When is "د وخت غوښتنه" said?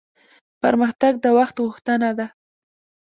1.23-2.09